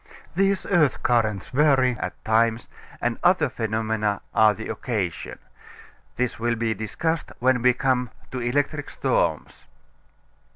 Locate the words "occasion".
4.69-5.37